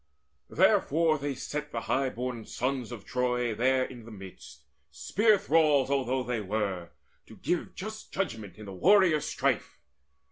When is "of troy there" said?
2.91-3.83